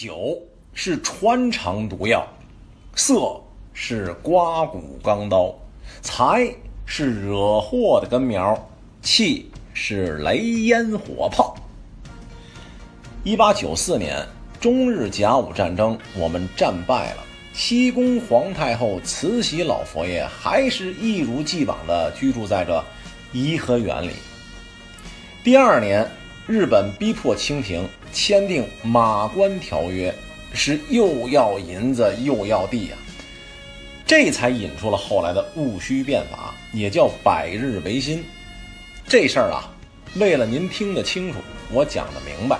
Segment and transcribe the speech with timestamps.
[0.00, 0.40] 酒
[0.74, 2.24] 是穿肠毒药，
[2.94, 3.34] 色
[3.72, 5.52] 是刮骨钢刀，
[6.02, 6.48] 财
[6.86, 8.56] 是惹祸的根苗，
[9.02, 11.56] 气是雷烟火炮。
[13.24, 14.24] 一八九四年，
[14.60, 17.24] 中日甲午战争，我们战败了。
[17.52, 22.80] 西宫皇太后慈禧老佛爷还是一如既往地居住在这
[23.32, 24.12] 颐和园里。
[25.42, 26.08] 第二年，
[26.48, 30.10] 日本逼迫清廷签订《马关条约》，
[30.54, 32.96] 是又要银子又要地呀，
[34.06, 38.24] 这才引出了后来的戊戌变法，也叫百日维新。
[39.06, 39.70] 这事儿啊，
[40.16, 41.38] 为了您听得清楚，
[41.70, 42.58] 我讲得明白，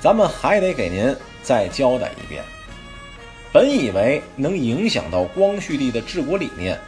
[0.00, 2.42] 咱们还得给您再交代一遍。
[3.52, 6.80] 本以为能影响到光绪帝的治国理念，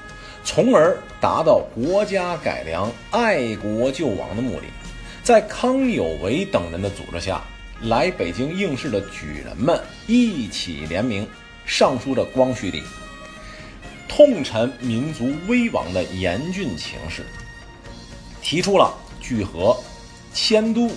[0.43, 4.62] 从而达到国家改良、爱国救亡的目的，
[5.24, 7.42] 在康有为等人的组织下，
[7.80, 11.27] 来北京应试的举人们一起联名
[11.65, 12.82] 上书着光绪帝，
[14.07, 17.24] 痛陈民族危亡的严峻情势，
[18.43, 19.74] 提出了聚合、
[20.34, 20.90] 迁都、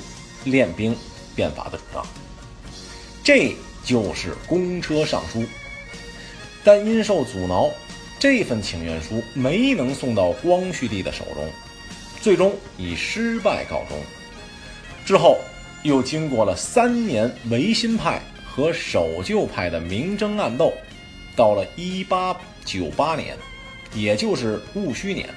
[0.43, 0.93] 练兵、
[1.33, 2.05] 变法的主张。
[3.23, 3.55] 这。
[3.85, 5.45] 就是公车上书，
[6.61, 7.71] 但因受阻挠，
[8.19, 11.49] 这份请愿书没能送到光绪帝的手中，
[12.19, 13.97] 最终以失败告终。
[15.07, 15.39] 之后
[15.83, 20.73] 又经过了三年维新派和守旧派的明争暗斗，
[21.33, 23.37] 到了一八九八年，
[23.95, 25.29] 也就是戊戌年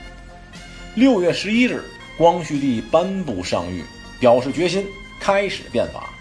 [0.96, 1.84] 六月十一日，
[2.18, 3.82] 光绪帝颁布上谕，
[4.18, 4.84] 表示决心
[5.20, 6.12] 开始变法。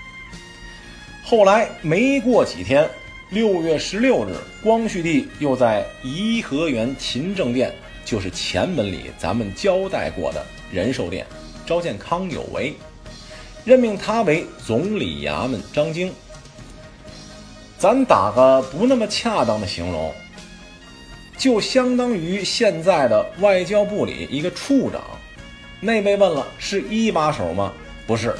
[1.23, 2.87] 后来没过几天，
[3.31, 7.73] 六月十六日，光绪帝又在颐和园勤政殿，
[8.05, 11.25] 就是前文里咱们交代过的仁寿殿，
[11.65, 12.75] 召见康有为，
[13.69, 16.11] 任命他为总理衙门张京。
[17.77, 20.11] 咱打个不那么恰当的形容，
[21.37, 25.03] 就相当于现在的外交部里一个处长。
[25.79, 27.71] 那位问了，是一把手吗？
[28.07, 28.35] 不是，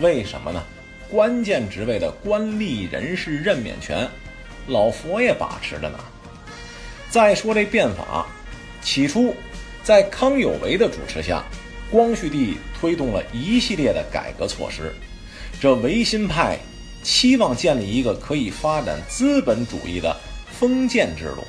[0.00, 0.62] 为什么呢？
[1.10, 4.06] 关键职位的官吏人事任免权，
[4.66, 5.98] 老佛爷把持着呢。
[7.08, 8.26] 再说这变法，
[8.82, 9.34] 起初
[9.82, 11.42] 在康有为的主持下，
[11.94, 14.92] 光绪帝推动了一系列的改革措施。
[15.60, 16.58] 这维新派
[17.04, 20.16] 期望建立一个可以发展资本主义的
[20.50, 21.44] 封建制度，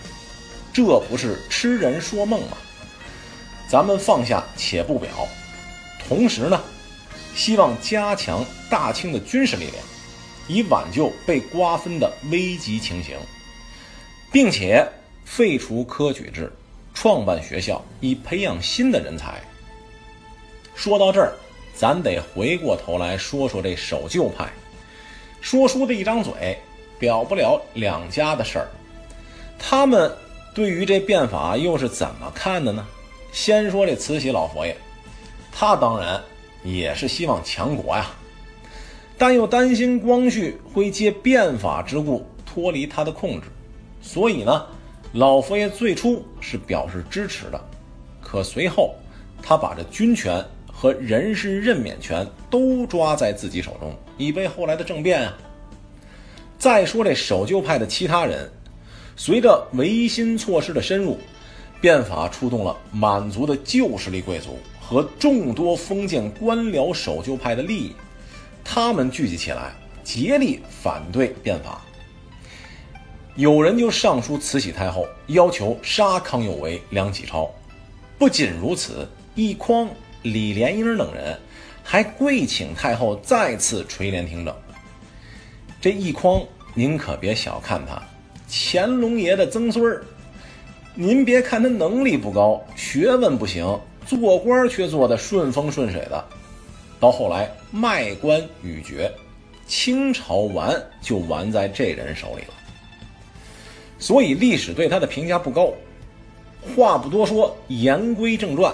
[0.71, 2.57] 这不是痴人说梦吗？
[3.67, 5.09] 咱们放下且不表，
[6.07, 6.61] 同时呢。
[7.33, 9.75] 希望加强大清的军事力量，
[10.47, 13.17] 以挽救被瓜分的危急情形，
[14.31, 14.87] 并且
[15.25, 16.53] 废除科举制，
[16.93, 19.41] 创办学校，以培养新的人才。
[20.75, 21.33] 说到这儿，
[21.73, 24.51] 咱得回过头来说说这守旧派，
[25.41, 26.59] 说书的一张嘴，
[26.99, 28.67] 表不了两家的事儿。
[29.57, 30.11] 他们
[30.53, 32.85] 对于这变法又是怎么看的呢？
[33.31, 34.75] 先说这慈禧老佛爷，
[35.51, 36.21] 他当然。
[36.63, 38.09] 也是希望强国呀，
[39.19, 43.45] 但又担心光绪会借变法之故脱离他的控制，
[44.01, 44.65] 所以呢，
[45.13, 47.61] 老佛爷最初是表示支持的，
[48.19, 48.95] 可随后
[49.43, 50.43] 他把这军权
[50.85, 55.35] 和人事任免权都抓在自己手中，以备后来的政变啊。
[56.59, 58.47] 再说这守旧派的其他人，
[59.15, 61.17] 随着维新措施的深入，
[61.81, 64.59] 变法触动了满族的旧势力贵族。
[64.79, 67.95] 和众多封建官僚守旧派的利益，
[68.63, 71.81] 他们聚集起来，竭力反对变法。
[73.35, 77.49] 有人就上书慈禧太后，要求杀康有为、梁启超。
[78.19, 79.89] 不仅如此，一匡、
[80.25, 81.37] 李莲英等人
[81.83, 84.55] 还跪请太后再次垂帘听政。
[85.79, 86.41] 这奕匡，
[86.73, 88.01] 您可别小看他，
[88.49, 90.03] 乾隆爷的曾孙儿。
[90.95, 93.79] 您别看他能力不高，学问不行。
[94.07, 96.25] 做官却做得顺风顺水的，
[96.99, 99.11] 到后来卖官鬻爵，
[99.67, 102.53] 清朝完就完在这人手里了。
[103.99, 105.71] 所以历史对他的评价不高。
[106.75, 108.73] 话不多说，言归正传，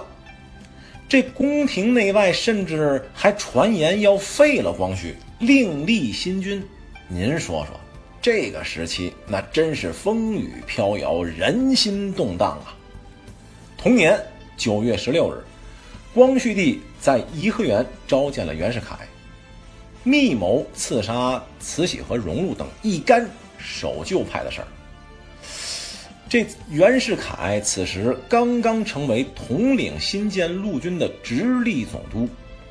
[1.11, 6.65] 这宫廷内外甚至还传言要废了光绪，另立新君。
[7.09, 7.77] 您说说，
[8.21, 12.71] 这个时期那真是风雨飘摇，人心动荡啊！
[13.77, 14.17] 同年。
[14.55, 15.43] 九月十六日，
[16.13, 18.95] 光绪帝在颐和园召见了袁世凯，
[20.03, 24.67] 密谋刺杀慈禧和荣禄等一干守旧派的事儿。
[26.31, 32.25] 这袁世凯此时刚刚成为统领新建陆军的直隶总督，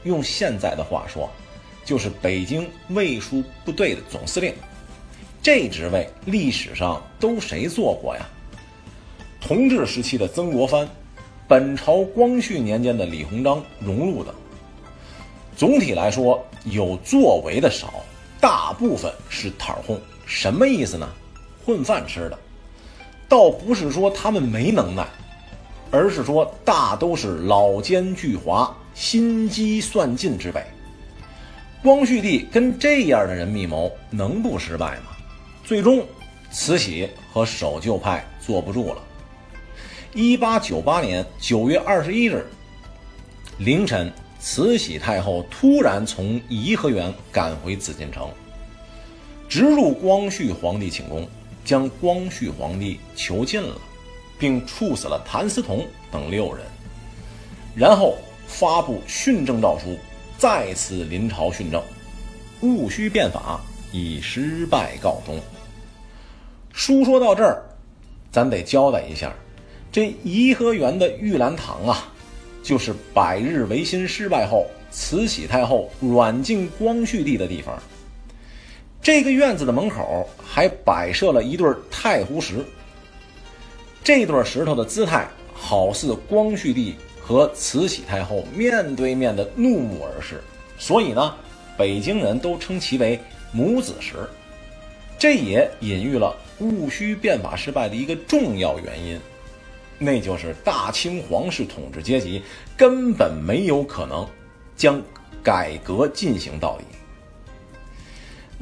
[0.05, 1.31] 用现在的话说，
[1.85, 4.55] 就是北京卫戍部队的总司令。
[5.43, 8.27] 这职位历史上都谁做过呀？
[9.43, 10.89] 同治时期的曾国藩，
[11.47, 14.35] 本朝光绪年间的李鸿章荣禄等。
[15.55, 17.93] 总体来说，有作为的少，
[18.41, 20.01] 大部分是讨混。
[20.25, 21.07] 什么意思呢？
[21.63, 22.39] 混饭吃的。
[23.31, 25.07] 倒不是说他们没能耐，
[25.93, 30.61] 而是说大都是老奸巨猾、心机算尽之辈。
[31.81, 35.13] 光绪帝跟这样的人密谋，能不失败吗？
[35.65, 36.05] 最终，
[36.51, 39.01] 慈禧和守旧派坐不住了。
[40.13, 42.45] 一八九八年九月二十一日
[43.59, 48.29] 凌晨，慈禧太后突然从颐和园赶回紫禁城，
[49.49, 51.29] 直入光绪皇帝寝宫，
[51.71, 53.77] 将光绪皇帝囚禁了，
[54.41, 56.65] 并处死了谭嗣同等六人，
[57.77, 58.19] 然后
[58.49, 59.97] 发布训政诏书，
[60.37, 61.81] 再次临朝训政，
[62.61, 63.61] 戊戌变法
[63.93, 65.39] 以失败告终。
[66.73, 67.63] 书说到这儿，
[68.33, 69.33] 咱得交代一下。
[69.93, 72.13] 这颐和园的玉兰堂啊，
[72.65, 77.81] 就是百日维新失败后，慈禧太后软禁光绪帝的地方。
[79.03, 82.65] 这个院子的门口还摆设了一对太湖石，
[84.05, 90.43] 这对石头的姿态好似光绪帝和慈禧太后面对面的怒目而视，
[90.79, 91.35] 所以呢，
[91.79, 93.19] 北京人都称其为
[93.53, 94.17] 母子石。
[95.19, 99.19] 这也隐喻了戊戌变法失败的一个重要原因。
[99.99, 102.43] 那就是大清皇室统治阶级
[102.77, 104.27] 根本没有可能
[104.77, 105.01] 将
[105.43, 106.85] 改革进行到底。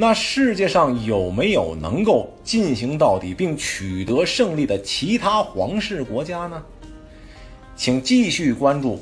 [0.01, 6.63] 那世界上有没有能够进行到底并取得胜利的其他皇室国家呢？
[7.75, 8.95] 请继续关注《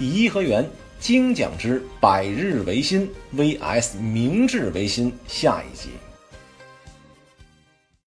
[0.00, 0.68] 颐和园
[0.98, 5.90] 精讲之百日维新 vs 明治维新》下一集。